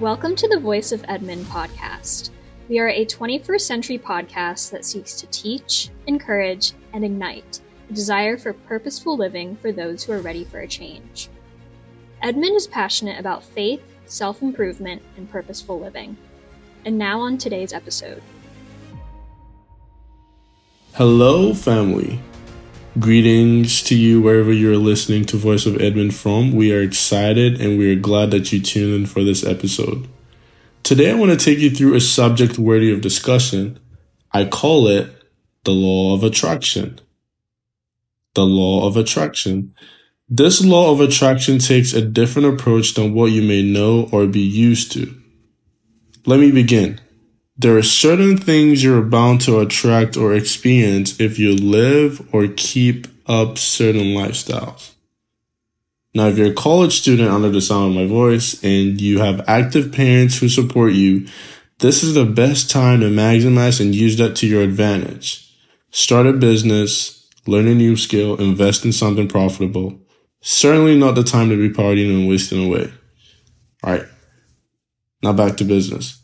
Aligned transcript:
Welcome 0.00 0.34
to 0.36 0.48
the 0.48 0.58
Voice 0.58 0.92
of 0.92 1.04
Edmond 1.08 1.44
podcast. 1.44 2.30
We 2.70 2.78
are 2.78 2.88
a 2.88 3.04
21st 3.04 3.60
century 3.60 3.98
podcast 3.98 4.70
that 4.70 4.86
seeks 4.86 5.12
to 5.20 5.26
teach, 5.26 5.90
encourage, 6.06 6.72
and 6.94 7.04
ignite 7.04 7.60
a 7.90 7.92
desire 7.92 8.38
for 8.38 8.54
purposeful 8.54 9.18
living 9.18 9.56
for 9.56 9.72
those 9.72 10.02
who 10.02 10.12
are 10.12 10.22
ready 10.22 10.44
for 10.44 10.60
a 10.60 10.66
change. 10.66 11.28
Edmond 12.22 12.56
is 12.56 12.66
passionate 12.66 13.20
about 13.20 13.44
faith, 13.44 13.82
self 14.06 14.40
improvement, 14.40 15.02
and 15.18 15.30
purposeful 15.30 15.78
living. 15.78 16.16
And 16.86 16.96
now 16.96 17.20
on 17.20 17.36
today's 17.36 17.74
episode. 17.74 18.22
Hello, 20.94 21.52
family. 21.52 22.18
Greetings 22.98 23.84
to 23.84 23.94
you 23.94 24.20
wherever 24.20 24.52
you're 24.52 24.76
listening 24.76 25.24
to 25.26 25.36
Voice 25.36 25.64
of 25.64 25.80
Edmond 25.80 26.12
from. 26.12 26.50
We 26.50 26.74
are 26.74 26.82
excited 26.82 27.60
and 27.60 27.78
we 27.78 27.92
are 27.92 27.98
glad 27.98 28.32
that 28.32 28.52
you 28.52 28.60
tuned 28.60 28.92
in 28.92 29.06
for 29.06 29.22
this 29.22 29.44
episode. 29.46 30.08
Today, 30.82 31.12
I 31.12 31.14
want 31.14 31.30
to 31.30 31.36
take 31.36 31.60
you 31.60 31.70
through 31.70 31.94
a 31.94 32.00
subject 32.00 32.58
worthy 32.58 32.92
of 32.92 33.00
discussion. 33.00 33.78
I 34.32 34.44
call 34.44 34.88
it 34.88 35.08
the 35.62 35.70
law 35.70 36.14
of 36.14 36.24
attraction. 36.24 36.98
The 38.34 38.44
law 38.44 38.88
of 38.88 38.96
attraction. 38.96 39.72
This 40.28 40.60
law 40.60 40.90
of 40.90 41.00
attraction 41.00 41.60
takes 41.60 41.92
a 41.92 42.02
different 42.02 42.48
approach 42.48 42.94
than 42.94 43.14
what 43.14 43.26
you 43.26 43.42
may 43.42 43.62
know 43.62 44.08
or 44.10 44.26
be 44.26 44.40
used 44.40 44.90
to. 44.92 45.16
Let 46.26 46.40
me 46.40 46.50
begin. 46.50 47.00
There 47.60 47.76
are 47.76 47.82
certain 47.82 48.38
things 48.38 48.82
you're 48.82 49.02
bound 49.02 49.42
to 49.42 49.60
attract 49.60 50.16
or 50.16 50.32
experience 50.32 51.20
if 51.20 51.38
you 51.38 51.54
live 51.54 52.26
or 52.32 52.48
keep 52.48 53.06
up 53.26 53.58
certain 53.58 54.14
lifestyles. 54.16 54.92
Now, 56.14 56.28
if 56.28 56.38
you're 56.38 56.52
a 56.52 56.54
college 56.54 56.98
student 56.98 57.28
under 57.28 57.50
the 57.50 57.60
sound 57.60 57.90
of 57.90 58.00
my 58.00 58.06
voice 58.06 58.54
and 58.64 58.98
you 58.98 59.18
have 59.18 59.46
active 59.46 59.92
parents 59.92 60.38
who 60.38 60.48
support 60.48 60.94
you, 60.94 61.26
this 61.80 62.02
is 62.02 62.14
the 62.14 62.24
best 62.24 62.70
time 62.70 63.00
to 63.00 63.10
maximize 63.10 63.78
and 63.78 63.94
use 63.94 64.16
that 64.16 64.36
to 64.36 64.46
your 64.46 64.62
advantage. 64.62 65.54
Start 65.90 66.26
a 66.26 66.32
business, 66.32 67.28
learn 67.46 67.68
a 67.68 67.74
new 67.74 67.94
skill, 67.94 68.36
invest 68.40 68.86
in 68.86 68.92
something 68.92 69.28
profitable. 69.28 70.00
Certainly 70.40 70.98
not 70.98 71.14
the 71.14 71.24
time 71.24 71.50
to 71.50 71.58
be 71.58 71.68
partying 71.68 72.08
and 72.08 72.26
wasting 72.26 72.64
away. 72.64 72.90
All 73.84 73.92
right. 73.92 74.06
Now 75.22 75.34
back 75.34 75.58
to 75.58 75.64
business. 75.64 76.19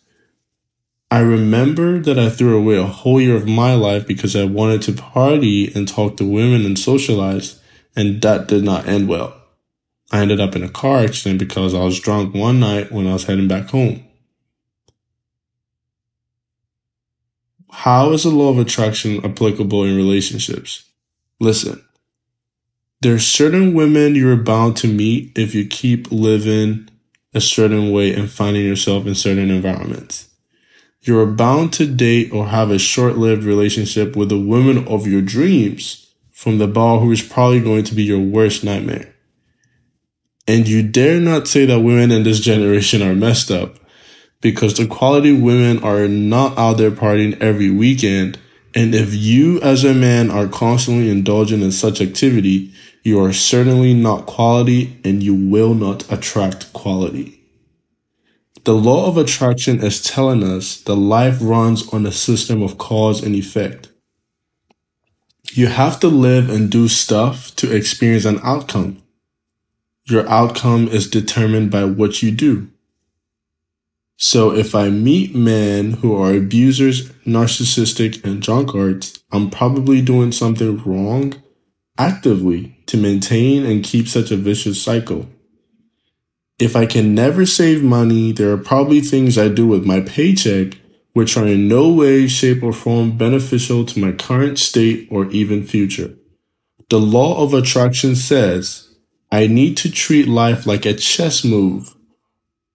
I 1.11 1.21
remember 1.21 2.01
that 2.01 2.19
I 2.19 2.31
threw 2.31 2.59
away 2.59 2.77
a 2.77 2.85
whole 2.85 3.21
year 3.21 3.37
of 3.37 3.47
my 3.47 3.75
life 3.75 4.07
because 4.07 4.35
I 4.35 4.45
wanted 4.45 4.83
to 4.83 4.93
party 4.93 5.73
and 5.73 5.87
talk 5.87 6.17
to 6.17 6.25
women 6.25 6.67
and 6.67 6.79
socialize, 6.79 7.61
and 7.95 8.21
that 8.23 8.49
did 8.49 8.65
not 8.65 8.89
end 8.89 9.09
well. 9.09 9.41
I 10.11 10.21
ended 10.21 10.41
up 10.41 10.57
in 10.57 10.65
a 10.65 10.69
car 10.69 10.99
accident 10.99 11.39
because 11.39 11.75
I 11.75 11.85
was 11.85 12.01
drunk 12.01 12.35
one 12.35 12.59
night 12.59 12.91
when 12.91 13.07
I 13.07 13.13
was 13.13 13.25
heading 13.25 13.49
back 13.49 13.71
home. 13.71 14.05
How 17.71 18.13
is 18.13 18.25
the 18.25 18.31
law 18.31 18.51
of 18.51 18.59
attraction 18.59 19.25
applicable 19.25 19.85
in 19.85 19.97
relationships? 19.97 20.85
Listen, 21.39 21.85
there 23.01 23.15
are 23.15 23.21
certain 23.21 23.75
women 23.75 24.15
you're 24.15 24.37
bound 24.37 24.77
to 24.79 24.89
meet 24.89 25.39
if 25.39 25.55
you 25.55 25.67
keep 25.67 26.11
living 26.11 26.89
a 27.35 27.41
certain 27.41 27.93
way 27.93 28.15
and 28.15 28.31
finding 28.31 28.65
yourself 28.65 29.07
in 29.07 29.15
certain 29.15 29.51
environments. 29.51 30.31
You 31.07 31.21
are 31.21 31.27
bound 31.27 31.73
to 31.75 31.87
date 31.87 32.33
or 32.33 32.49
have 32.49 32.73
a 32.73 32.81
short 32.81 33.17
lived 33.17 33.45
relationship 33.45 34.17
with 34.17 34.29
the 34.29 34.41
woman 34.41 34.89
of 34.89 35.07
your 35.07 35.23
dreams 35.23 36.13
from 36.33 36.59
the 36.59 36.67
bar 36.67 36.99
who 36.99 37.13
is 37.13 37.23
probably 37.23 37.61
going 37.61 37.85
to 37.85 37.95
be 37.95 38.03
your 38.03 38.19
worst 38.19 38.65
nightmare. 38.65 39.15
And 40.49 40.67
you 40.67 40.83
dare 40.83 41.21
not 41.21 41.47
say 41.47 41.65
that 41.65 41.79
women 41.79 42.11
in 42.11 42.25
this 42.25 42.41
generation 42.41 43.03
are 43.03 43.15
messed 43.15 43.53
up 43.53 43.77
because 44.41 44.75
the 44.75 44.87
quality 44.89 45.31
women 45.33 45.81
are 45.85 46.09
not 46.09 46.59
out 46.59 46.79
there 46.79 46.91
partying 46.91 47.41
every 47.41 47.71
weekend. 47.71 48.41
And 48.75 48.93
if 48.93 49.15
you 49.15 49.61
as 49.61 49.85
a 49.85 49.95
man 49.95 50.29
are 50.29 50.49
constantly 50.49 51.09
indulging 51.09 51.63
in 51.63 51.71
such 51.71 52.01
activity, 52.01 52.73
you 53.05 53.23
are 53.23 53.33
certainly 53.33 53.95
not 53.95 54.27
quality 54.27 55.01
and 55.05 55.23
you 55.23 55.37
will 55.37 55.75
not 55.75 56.11
attract 56.11 56.73
quality. 56.73 57.36
The 58.67 58.75
law 58.75 59.07
of 59.07 59.17
attraction 59.17 59.81
is 59.81 60.03
telling 60.03 60.43
us 60.43 60.81
that 60.81 60.97
life 60.97 61.39
runs 61.41 61.89
on 61.93 62.05
a 62.05 62.11
system 62.11 62.65
of 62.65 62.79
cause 62.79 63.23
and 63.23 63.33
effect. 63.37 63.91
You 65.53 65.69
have 65.69 66.01
to 66.01 66.09
live 66.09 66.51
and 66.51 66.69
do 66.69 66.89
stuff 66.89 67.55
to 67.57 67.73
experience 67.73 68.25
an 68.25 68.41
outcome. 68.43 69.05
Your 70.07 70.29
outcome 70.29 70.89
is 70.89 71.09
determined 71.09 71.71
by 71.71 71.85
what 71.85 72.25
you 72.25 72.33
do. 72.33 72.69
So 74.17 74.53
if 74.53 74.75
I 74.75 74.91
meet 74.91 75.33
men 75.33 75.93
who 75.93 76.21
are 76.21 76.35
abusers, 76.35 77.11
narcissistic, 77.25 78.25
and 78.25 78.43
drunkards, 78.43 79.23
I'm 79.31 79.49
probably 79.49 80.03
doing 80.03 80.33
something 80.33 80.83
wrong 80.83 81.41
actively 81.99 82.77
to 82.87 82.97
maintain 82.97 83.65
and 83.65 83.85
keep 83.85 84.09
such 84.09 84.33
a 84.33 84.37
vicious 84.37 84.83
cycle. 84.83 85.29
If 86.59 86.75
I 86.75 86.87
can 86.87 87.15
never 87.15 87.45
save 87.45 87.83
money, 87.83 88.33
there 88.33 88.51
are 88.51 88.59
probably 88.59 89.01
things 89.01 89.37
I 89.37 89.49
do 89.49 89.67
with 89.67 89.85
my 89.85 90.01
paycheck 90.01 90.79
which 91.13 91.37
are 91.37 91.47
in 91.47 91.67
no 91.67 91.89
way, 91.91 92.27
shape, 92.27 92.63
or 92.63 92.75
form 92.75 93.17
beneficial 93.17 93.87
to 93.87 93.99
my 93.99 94.13
current 94.13 94.59
state 94.59 95.09
or 95.11 95.31
even 95.31 95.67
future. 95.67 96.15
The 96.91 97.01
law 97.01 97.43
of 97.43 97.55
attraction 97.55 98.15
says 98.15 98.95
I 99.33 99.47
need 99.47 99.77
to 99.79 99.91
treat 99.91 100.29
life 100.29 100.67
like 100.67 100.87
a 100.87 100.95
chess 100.95 101.45
move 101.45 101.95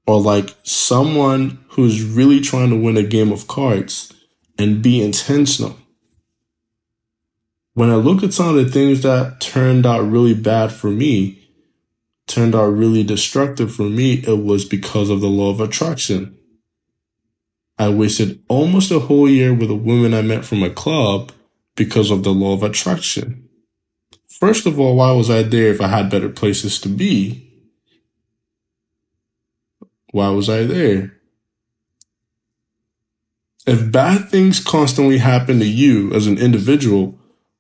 or 0.08 0.20
like 0.20 0.56
someone 0.64 1.64
who's 1.70 2.04
really 2.04 2.40
trying 2.40 2.72
to 2.72 2.76
win 2.76 2.98
a 2.98 3.04
game 3.04 3.32
of 3.32 3.48
cards 3.48 4.12
and 4.58 4.82
be 4.82 5.04
intentional. 5.04 5.78
When 7.74 7.90
I 7.90 7.96
look 7.96 8.22
at 8.24 8.34
some 8.34 8.50
of 8.50 8.56
the 8.56 8.72
things 8.72 9.02
that 9.04 9.40
turned 9.40 9.86
out 9.86 10.02
really 10.02 10.34
bad 10.34 10.72
for 10.72 10.90
me, 10.90 11.41
turned 12.28 12.56
out 12.56 12.68
really 12.68 13.04
destructive 13.04 13.74
for 13.74 13.84
me, 13.84 14.24
it 14.26 14.44
was 14.44 14.66
because 14.66 15.10
of 15.10 15.22
the 15.22 15.28
law 15.28 15.50
of 15.50 15.60
attraction. 15.60 16.38
I 17.78 17.90
wasted 17.90 18.44
almost 18.48 18.92
a 18.92 19.00
whole 19.00 19.30
year 19.30 19.54
with 19.54 19.72
a 19.72 19.76
woman 19.76 20.14
I 20.14 20.22
met 20.22 20.46
from 20.46 20.64
a 20.64 20.70
club 20.70 21.32
because 21.76 22.12
of 22.12 22.24
the 22.24 22.34
law 22.34 22.54
of 22.54 22.64
attraction. 22.64 23.50
First 24.28 24.66
of 24.66 24.80
all, 24.80 24.96
why 24.96 25.12
was 25.12 25.30
I 25.30 25.44
there 25.44 25.72
if 25.72 25.82
I 25.82 25.88
had 25.88 26.10
better 26.10 26.30
places 26.30 26.80
to 26.82 26.90
be? 26.90 27.48
Why 30.12 30.30
was 30.30 30.50
I 30.50 30.64
there? 30.64 31.18
If 33.66 33.92
bad 33.92 34.30
things 34.30 34.64
constantly 34.64 35.20
happen 35.20 35.60
to 35.60 35.68
you 35.68 36.14
as 36.14 36.28
an 36.28 36.38
individual, 36.38 37.20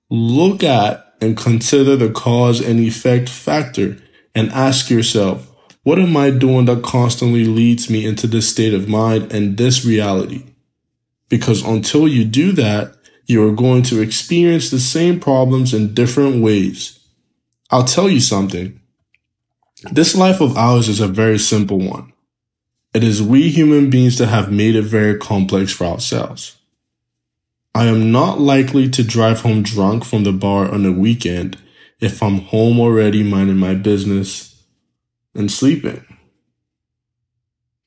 look 0.09 0.63
at 0.63 1.13
and 1.21 1.37
consider 1.37 1.95
the 1.95 2.09
cause 2.09 2.59
and 2.59 2.79
effect 2.79 3.29
factor 3.29 3.97
and 4.35 4.49
ask 4.51 4.89
yourself, 4.89 5.47
what 5.83 5.99
am 5.99 6.15
I 6.15 6.29
doing 6.29 6.65
that 6.65 6.83
constantly 6.83 7.45
leads 7.45 7.89
me 7.89 8.05
into 8.05 8.27
this 8.27 8.49
state 8.49 8.73
of 8.73 8.87
mind 8.87 9.33
and 9.33 9.57
this 9.57 9.83
reality? 9.83 10.45
Because 11.27 11.63
until 11.63 12.07
you 12.07 12.23
do 12.23 12.51
that, 12.53 12.95
you 13.25 13.47
are 13.47 13.55
going 13.55 13.81
to 13.83 14.01
experience 14.01 14.69
the 14.69 14.79
same 14.79 15.19
problems 15.19 15.73
in 15.73 15.93
different 15.93 16.43
ways. 16.43 16.99
I'll 17.69 17.85
tell 17.85 18.09
you 18.09 18.19
something. 18.19 18.79
This 19.91 20.15
life 20.15 20.41
of 20.41 20.57
ours 20.57 20.87
is 20.87 20.99
a 20.99 21.07
very 21.07 21.39
simple 21.39 21.79
one. 21.79 22.13
It 22.93 23.03
is 23.03 23.23
we 23.23 23.49
human 23.49 23.89
beings 23.89 24.17
that 24.17 24.27
have 24.27 24.51
made 24.51 24.75
it 24.75 24.83
very 24.83 25.17
complex 25.17 25.71
for 25.71 25.85
ourselves. 25.85 26.57
I 27.73 27.85
am 27.85 28.11
not 28.11 28.41
likely 28.41 28.89
to 28.89 29.03
drive 29.03 29.41
home 29.41 29.63
drunk 29.63 30.03
from 30.03 30.25
the 30.25 30.33
bar 30.33 30.69
on 30.69 30.85
a 30.85 30.91
weekend 30.91 31.57
if 32.01 32.21
I'm 32.21 32.39
home 32.39 32.79
already 32.79 33.23
minding 33.23 33.57
my 33.57 33.75
business 33.75 34.63
and 35.35 35.51
sleeping. 35.51 36.03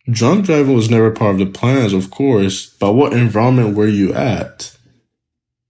Drunk 0.08 0.46
driving 0.46 0.74
was 0.74 0.90
never 0.90 1.10
part 1.10 1.32
of 1.32 1.38
the 1.38 1.46
plans, 1.46 1.92
of 1.92 2.10
course, 2.10 2.66
but 2.78 2.92
what 2.92 3.12
environment 3.12 3.76
were 3.76 3.88
you 3.88 4.12
at? 4.14 4.76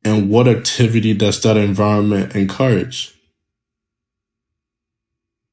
And 0.05 0.29
what 0.29 0.49
activity 0.49 1.14
does 1.14 1.41
that 1.43 1.56
environment 1.56 2.35
encourage? 2.35 3.14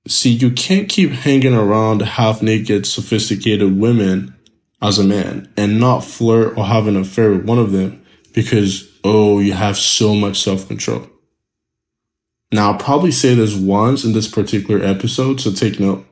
See, 0.08 0.32
you 0.32 0.52
can't 0.52 0.90
keep 0.90 1.12
hanging 1.12 1.54
around 1.54 2.02
half 2.02 2.42
naked, 2.42 2.86
sophisticated 2.88 3.80
women 3.80 4.36
as 4.82 4.98
a 4.98 5.04
man 5.04 5.48
and 5.56 5.80
not 5.80 6.04
flirt 6.04 6.58
or 6.58 6.66
have 6.66 6.88
an 6.88 6.98
affair 6.98 7.32
with 7.32 7.46
one 7.46 7.60
of 7.60 7.72
them 7.72 8.04
because, 8.34 8.90
oh, 9.04 9.40
you 9.40 9.54
have 9.54 9.78
so 9.78 10.16
much 10.16 10.42
self 10.42 10.68
control. 10.68 11.11
Now, 12.51 12.71
I'll 12.71 12.77
probably 12.77 13.12
say 13.12 13.33
this 13.33 13.56
once 13.56 14.03
in 14.03 14.13
this 14.13 14.27
particular 14.27 14.83
episode, 14.83 15.39
so 15.39 15.51
take 15.51 15.80
note. 15.80 16.06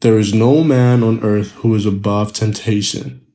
There 0.00 0.18
is 0.18 0.32
no 0.32 0.64
man 0.64 1.02
on 1.02 1.22
earth 1.22 1.52
who 1.56 1.74
is 1.74 1.84
above 1.84 2.32
temptation. 2.32 3.26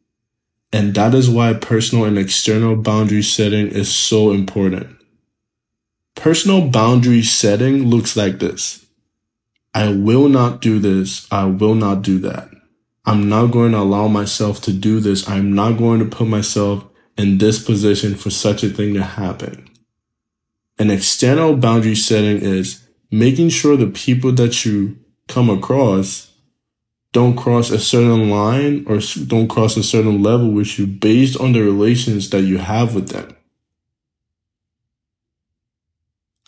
And 0.74 0.96
that 0.96 1.14
is 1.14 1.30
why 1.30 1.54
personal 1.54 2.06
and 2.06 2.18
external 2.18 2.76
boundary 2.76 3.22
setting 3.22 3.68
is 3.68 3.94
so 3.94 4.32
important. 4.32 4.98
Personal 6.16 6.70
boundary 6.70 7.22
setting 7.22 7.84
looks 7.86 8.18
like 8.18 8.40
this. 8.40 8.86
I 9.74 9.90
will 9.90 10.28
not 10.28 10.62
do 10.62 10.80
this. 10.80 11.28
I 11.32 11.46
will 11.46 11.76
not 11.76 12.02
do 12.02 12.18
that. 12.20 12.50
I'm 13.06 13.30
not 13.30 13.48
going 13.48 13.74
to 13.74 13.80
allow 13.80 14.08
myself 14.08 14.62
to 14.62 14.74
do 14.74 15.00
this. 15.00 15.30
I'm 15.30 15.54
not 15.54 15.74
going 15.78 16.00
to 16.00 16.06
put 16.06 16.28
myself 16.28 16.86
in 17.18 17.38
this 17.38 17.64
position 17.64 18.16
for 18.16 18.32
such 18.32 18.64
a 18.64 18.70
thing 18.70 18.96
to 18.96 19.04
happen. 19.04 19.70
An 20.78 20.92
external 20.92 21.56
boundary 21.56 21.96
setting 21.96 22.42
is 22.42 22.86
making 23.10 23.50
sure 23.50 23.78
the 23.78 23.88
people 23.88 24.32
that 24.34 24.66
you 24.66 24.98
come 25.28 25.50
across 25.50 26.32
don't 27.14 27.38
cross 27.38 27.72
a 27.72 27.80
certain 27.80 28.30
line 28.30 28.84
or 28.88 29.00
don't 29.28 29.48
cross 29.48 29.78
a 29.78 29.84
certain 29.84 30.22
level 30.22 30.52
with 30.52 30.78
you 30.78 30.86
based 30.86 31.40
on 31.40 31.54
the 31.54 31.62
relations 31.62 32.30
that 32.32 32.42
you 32.42 32.58
have 32.58 32.94
with 32.94 33.10
them. 33.10 33.36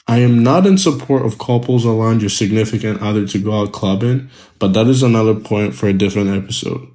I 0.10 0.20
am 0.20 0.44
not 0.44 0.66
in 0.66 0.78
support 0.78 1.26
of 1.26 1.38
couples 1.38 1.86
allowing 1.86 2.20
your 2.20 2.30
significant 2.30 3.02
other 3.02 3.26
to 3.28 3.40
go 3.40 3.62
out 3.62 3.72
clubbing, 3.72 4.30
but 4.60 4.74
that 4.74 4.88
is 4.88 5.04
another 5.04 5.36
point 5.36 5.74
for 5.74 5.88
a 5.88 5.94
different 5.94 6.30
episode. 6.30 6.88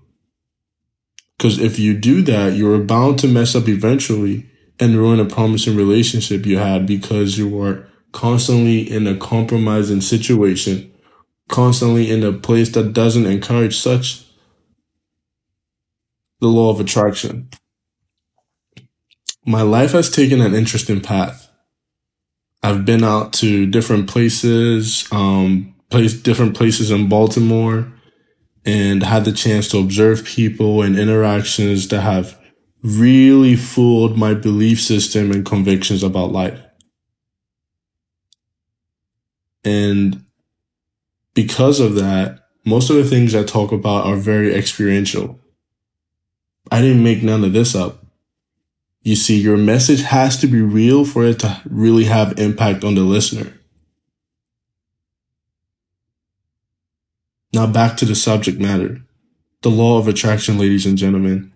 Because 1.37 1.59
if 1.59 1.79
you 1.79 1.97
do 1.97 2.23
that, 2.23 2.55
you're 2.55 2.79
bound 2.79 3.19
to 3.21 3.29
mess 3.29 3.55
up 3.55 3.69
eventually 3.69 4.51
and 4.83 4.97
ruin 4.97 5.21
a 5.21 5.25
promising 5.25 5.77
relationship 5.77 6.45
you 6.45 6.59
had 6.59 6.87
because 6.87 7.39
you 7.39 7.63
are 7.63 7.89
constantly 8.13 8.81
in 8.81 9.07
a 9.07 9.17
compromising 9.17 10.01
situation 10.01 10.93
constantly 11.53 12.11
in 12.11 12.25
a 12.25 12.33
place 12.33 12.71
that 12.71 12.93
doesn't 12.93 13.27
encourage 13.27 13.77
such 13.77 14.25
the 16.41 16.49
law 16.49 16.71
of 16.71 16.81
attraction. 16.81 17.49
My 19.45 19.63
life 19.63 19.93
has 19.93 20.11
taken 20.11 20.41
an 20.41 20.55
interesting 20.55 21.01
path. 21.01 21.51
I've 22.63 22.85
been 22.85 23.05
out 23.05 23.33
to 23.35 23.67
different 23.67 24.09
places, 24.09 25.07
um, 25.13 25.75
place, 25.91 26.15
different 26.15 26.57
places 26.57 26.91
in 26.91 27.09
Baltimore 27.09 27.93
and 28.65 29.03
had 29.03 29.25
the 29.25 29.33
chance 29.33 29.69
to 29.69 29.79
observe 29.79 30.25
people 30.25 30.83
and 30.83 30.99
interactions 30.99 31.89
that 31.89 32.01
have 32.01 32.39
really 32.83 33.55
fooled 33.55 34.19
my 34.19 34.35
belief 34.35 34.81
system 34.81 35.31
and 35.31 35.47
convictions 35.47 36.03
about 36.03 36.33
life. 36.33 36.61
And 39.65 40.25
because 41.35 41.79
of 41.81 41.95
that, 41.95 42.41
most 42.65 42.91
of 42.91 42.97
the 42.97 43.05
things 43.05 43.35
I 43.35 43.45
talk 43.45 43.73
about 43.73 44.07
are 44.07 44.17
very 44.17 44.55
experiential. 44.55 45.41
I 46.71 46.81
didn't 46.81 47.03
make 47.03 47.23
none 47.23 47.45
of 47.45 47.53
this 47.53 47.75
up. 47.75 48.05
You 49.03 49.17
see, 49.17 49.41
your 49.41 49.57
message 49.57 50.03
has 50.03 50.37
to 50.39 50.47
be 50.47 50.61
real 50.61 51.05
for 51.05 51.25
it 51.25 51.41
to 51.41 51.61
really 51.69 52.05
have 52.05 52.39
impact 52.39 52.85
on 52.85 52.95
the 52.95 53.03
listener. 53.03 53.53
Now 57.53 57.67
back 57.67 57.97
to 57.99 58.05
the 58.05 58.15
subject 58.15 58.61
matter. 58.61 59.03
The 59.63 59.71
law 59.71 59.99
of 59.99 60.09
attraction, 60.09 60.59
ladies 60.59 60.87
and 60.87 60.97
gentlemen. 60.97 61.52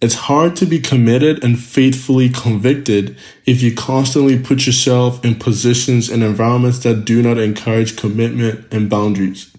It's 0.00 0.14
hard 0.14 0.56
to 0.56 0.66
be 0.66 0.78
committed 0.78 1.44
and 1.44 1.58
faithfully 1.58 2.30
convicted 2.30 3.18
if 3.44 3.60
you 3.60 3.74
constantly 3.74 4.38
put 4.38 4.64
yourself 4.64 5.22
in 5.22 5.34
positions 5.34 6.08
and 6.08 6.22
environments 6.22 6.78
that 6.80 7.04
do 7.04 7.20
not 7.22 7.36
encourage 7.36 7.96
commitment 7.96 8.72
and 8.72 8.88
boundaries. 8.88 9.54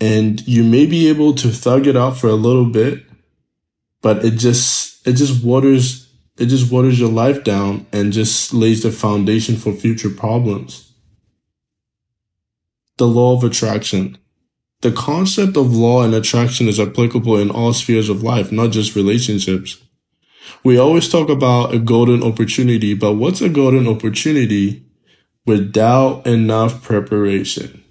And 0.00 0.46
you 0.46 0.62
may 0.62 0.86
be 0.86 1.08
able 1.08 1.34
to 1.34 1.48
thug 1.48 1.88
it 1.88 1.96
out 1.96 2.16
for 2.16 2.28
a 2.28 2.34
little 2.34 2.66
bit, 2.66 3.04
but 4.00 4.24
it 4.24 4.32
just, 4.32 5.04
it 5.06 5.14
just 5.14 5.42
waters, 5.42 6.12
it 6.38 6.46
just 6.46 6.70
waters 6.70 7.00
your 7.00 7.10
life 7.10 7.42
down 7.42 7.86
and 7.92 8.12
just 8.12 8.54
lays 8.54 8.82
the 8.84 8.92
foundation 8.92 9.56
for 9.56 9.72
future 9.72 10.10
problems. 10.10 10.92
The 12.98 13.08
law 13.08 13.36
of 13.36 13.42
attraction. 13.42 14.18
The 14.84 14.92
concept 14.92 15.56
of 15.56 15.74
law 15.74 16.02
and 16.02 16.14
attraction 16.14 16.68
is 16.68 16.78
applicable 16.78 17.38
in 17.38 17.50
all 17.50 17.72
spheres 17.72 18.10
of 18.10 18.22
life, 18.22 18.52
not 18.52 18.70
just 18.70 18.94
relationships. 18.94 19.82
We 20.62 20.76
always 20.76 21.08
talk 21.08 21.30
about 21.30 21.72
a 21.72 21.78
golden 21.78 22.22
opportunity, 22.22 22.92
but 22.92 23.14
what's 23.14 23.40
a 23.40 23.48
golden 23.48 23.88
opportunity 23.88 24.84
without 25.46 26.26
enough 26.26 26.82
preparation? 26.82 27.82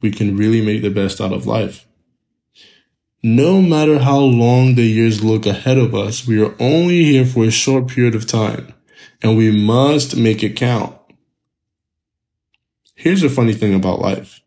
We 0.00 0.10
can 0.10 0.38
really 0.38 0.64
make 0.64 0.80
the 0.80 0.88
best 0.88 1.20
out 1.20 1.34
of 1.34 1.44
life. 1.44 1.86
No 3.22 3.60
matter 3.60 3.98
how 3.98 4.20
long 4.20 4.74
the 4.74 4.86
years 4.86 5.22
look 5.22 5.44
ahead 5.44 5.76
of 5.76 5.94
us, 5.94 6.26
we 6.26 6.42
are 6.42 6.54
only 6.58 7.04
here 7.04 7.26
for 7.26 7.44
a 7.44 7.50
short 7.50 7.88
period 7.88 8.14
of 8.14 8.26
time 8.26 8.72
and 9.20 9.36
we 9.36 9.50
must 9.50 10.16
make 10.16 10.42
it 10.42 10.56
count. 10.56 10.96
Here's 12.94 13.22
a 13.22 13.28
funny 13.28 13.52
thing 13.52 13.74
about 13.74 14.00
life. 14.00 14.40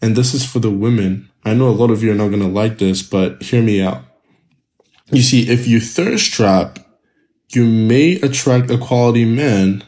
And 0.00 0.14
this 0.14 0.34
is 0.34 0.46
for 0.46 0.60
the 0.60 0.70
women. 0.70 1.28
I 1.44 1.54
know 1.54 1.68
a 1.68 1.70
lot 1.70 1.90
of 1.90 2.02
you 2.02 2.12
are 2.12 2.16
not 2.16 2.28
going 2.28 2.42
to 2.42 2.48
like 2.48 2.78
this, 2.78 3.02
but 3.02 3.42
hear 3.42 3.62
me 3.62 3.82
out. 3.82 4.02
You 5.10 5.22
see, 5.22 5.48
if 5.48 5.66
you 5.66 5.80
thirst 5.80 6.32
trap, 6.32 6.78
you 7.50 7.64
may 7.64 8.14
attract 8.20 8.70
a 8.70 8.78
quality 8.78 9.24
man, 9.24 9.82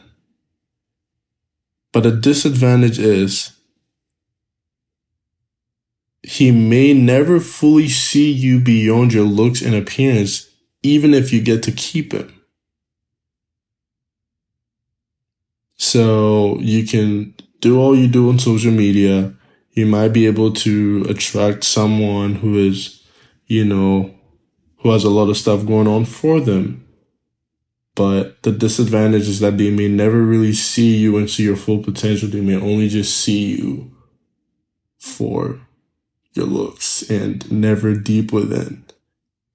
but 1.91 2.03
the 2.03 2.11
disadvantage 2.11 2.97
is 2.97 3.51
he 6.23 6.51
may 6.51 6.93
never 6.93 7.39
fully 7.39 7.87
see 7.87 8.31
you 8.31 8.59
beyond 8.59 9.13
your 9.13 9.25
looks 9.25 9.61
and 9.61 9.75
appearance, 9.75 10.49
even 10.83 11.13
if 11.13 11.31
you 11.31 11.41
get 11.41 11.63
to 11.63 11.71
keep 11.71 12.13
him. 12.13 12.41
So 15.77 16.59
you 16.59 16.85
can 16.85 17.35
do 17.59 17.79
all 17.79 17.95
you 17.95 18.07
do 18.07 18.29
on 18.29 18.39
social 18.39 18.71
media 18.71 19.33
you 19.73 19.85
might 19.85 20.09
be 20.09 20.25
able 20.27 20.51
to 20.51 21.05
attract 21.09 21.63
someone 21.63 22.35
who 22.35 22.57
is, 22.57 23.03
you 23.47 23.63
know, 23.63 24.13
who 24.77 24.91
has 24.91 25.03
a 25.03 25.09
lot 25.09 25.29
of 25.29 25.37
stuff 25.37 25.65
going 25.65 25.87
on 25.87 26.05
for 26.05 26.39
them. 26.39 26.87
But 27.95 28.41
the 28.43 28.51
disadvantage 28.51 29.27
is 29.27 29.39
that 29.41 29.57
they 29.57 29.69
may 29.69 29.87
never 29.87 30.21
really 30.21 30.53
see 30.53 30.95
you 30.95 31.17
and 31.17 31.29
see 31.29 31.43
your 31.43 31.57
full 31.57 31.83
potential. 31.83 32.29
They 32.29 32.41
may 32.41 32.55
only 32.55 32.87
just 32.87 33.17
see 33.17 33.55
you 33.57 33.95
for 34.97 35.59
your 36.33 36.45
looks 36.45 37.09
and 37.09 37.49
never 37.51 37.93
deep 37.95 38.31
within. 38.31 38.85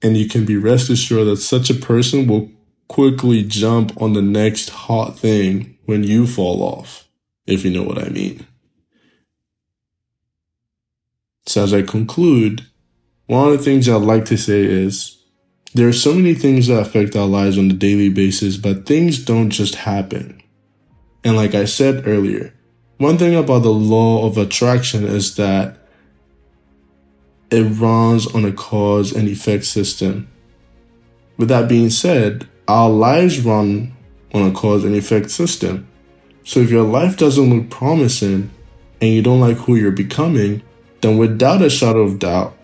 And 0.03 0.17
you 0.17 0.29
can 0.29 0.45
be 0.45 0.57
rest 0.57 0.91
assured 0.91 1.27
that 1.27 1.39
such 1.39 1.71
a 1.71 1.75
person 1.75 2.27
will 2.27 2.51
quickly 2.89 3.43
jump 3.43 4.01
on 4.01 4.13
the 4.13 4.23
next 4.23 4.69
hot 4.71 5.19
thing 5.19 5.79
when 5.87 6.05
you 6.05 6.27
fall 6.27 6.63
off, 6.63 7.09
if 7.47 7.65
you 7.65 7.71
know 7.71 7.83
what 7.83 7.99
I 7.99 8.11
mean. 8.11 8.47
So 11.57 11.63
as 11.63 11.73
I 11.73 11.81
conclude, 11.81 12.67
one 13.29 13.51
of 13.51 13.57
the 13.57 13.65
things 13.65 13.89
I'd 13.89 14.03
like 14.03 14.27
to 14.27 14.37
say 14.37 14.63
is 14.63 15.17
there 15.73 15.89
are 15.89 15.93
so 15.95 16.13
many 16.13 16.35
things 16.35 16.67
that 16.67 16.83
affect 16.83 17.17
our 17.17 17.27
lives 17.27 17.57
on 17.57 17.71
a 17.71 17.73
daily 17.73 18.11
basis, 18.11 18.59
but 18.59 18.85
things 18.85 19.25
don't 19.25 19.49
just 19.49 19.75
happen. 19.75 20.43
And 21.25 21.35
like 21.35 21.55
I 21.55 21.65
said 21.65 22.07
earlier, 22.07 22.53
one 22.99 23.17
thing 23.17 23.35
about 23.35 23.63
the 23.63 23.73
law 23.73 24.27
of 24.27 24.37
attraction 24.37 25.07
is 25.07 25.37
that 25.37 25.79
it 27.51 27.63
runs 27.63 28.27
on 28.35 28.45
a 28.45 28.53
cause 28.53 29.13
and 29.13 29.27
effect 29.27 29.65
system. 29.65 30.29
With 31.39 31.49
that 31.49 31.71
being 31.71 31.89
said, 31.89 32.47
our 32.69 32.91
lives 32.91 33.41
run 33.41 33.97
on 34.35 34.43
a 34.43 34.53
cause 34.53 34.85
and 34.85 34.95
effect 34.95 35.31
system. 35.31 35.89
So 36.45 36.61
if 36.61 36.71
your 36.71 36.85
life 36.85 37.17
doesn't 37.17 37.49
look 37.49 37.71
promising 37.71 38.51
and 39.01 39.11
you 39.11 39.23
don't 39.23 39.41
like 39.41 39.57
who 39.57 39.77
you're 39.77 39.91
becoming, 39.91 40.63
then 41.07 41.19
without 41.19 41.63
a 41.63 41.71
shadow 41.71 42.01
of 42.01 42.19
doubt, 42.19 42.57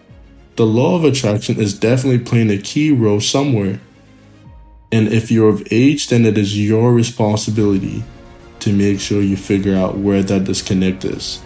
the 0.56 0.66
law 0.66 0.96
of 0.96 1.04
attraction 1.04 1.60
is 1.60 1.78
definitely 1.78 2.18
playing 2.18 2.50
a 2.50 2.58
key 2.58 2.90
role 2.90 3.20
somewhere. 3.20 3.78
And 4.90 5.06
if 5.12 5.30
you're 5.30 5.48
of 5.48 5.62
age, 5.70 6.08
then 6.08 6.26
it 6.26 6.36
is 6.36 6.58
your 6.58 6.92
responsibility 6.92 8.02
to 8.58 8.72
make 8.72 8.98
sure 8.98 9.22
you 9.22 9.36
figure 9.36 9.76
out 9.76 9.96
where 9.96 10.24
that 10.24 10.42
disconnect 10.42 11.04
is. 11.04 11.40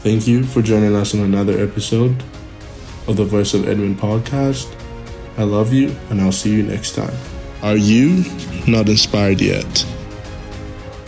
Thank 0.00 0.26
you 0.26 0.44
for 0.44 0.60
joining 0.60 0.94
us 0.94 1.14
on 1.14 1.20
another 1.20 1.58
episode 1.58 2.22
of 3.08 3.16
the 3.16 3.24
Voice 3.24 3.54
of 3.54 3.66
Edmund 3.66 3.98
podcast. 3.98 4.70
I 5.38 5.44
love 5.44 5.72
you, 5.72 5.96
and 6.10 6.20
I'll 6.20 6.30
see 6.30 6.54
you 6.54 6.62
next 6.62 6.94
time. 6.94 7.16
Are 7.62 7.76
you 7.76 8.22
not 8.68 8.90
inspired 8.90 9.40
yet? 9.40 9.64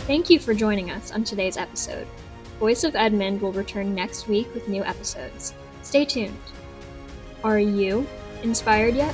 Thank 0.07 0.31
you 0.31 0.39
for 0.39 0.55
joining 0.55 0.89
us 0.89 1.11
on 1.11 1.23
today's 1.23 1.57
episode. 1.57 2.07
Voice 2.63 2.85
of 2.85 2.95
Edmund 2.95 3.41
will 3.41 3.51
return 3.51 3.93
next 3.93 4.29
week 4.29 4.47
with 4.53 4.69
new 4.69 4.85
episodes. 4.85 5.53
Stay 5.81 6.05
tuned. 6.05 6.39
Are 7.43 7.59
you 7.59 8.07
inspired 8.41 8.95
yet? 8.95 9.13